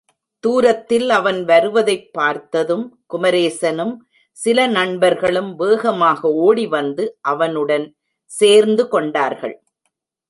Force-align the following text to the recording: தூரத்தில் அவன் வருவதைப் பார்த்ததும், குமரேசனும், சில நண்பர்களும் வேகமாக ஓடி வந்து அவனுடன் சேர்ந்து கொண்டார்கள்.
தூரத்தில் 0.39 1.09
அவன் 1.09 1.45
வருவதைப் 1.45 2.13
பார்த்ததும், 2.13 3.03
குமரேசனும், 3.05 3.93
சில 4.31 4.67
நண்பர்களும் 4.67 5.55
வேகமாக 5.55 6.31
ஓடி 6.31 6.67
வந்து 6.67 7.17
அவனுடன் 7.21 7.95
சேர்ந்து 8.25 8.87
கொண்டார்கள். 8.87 9.63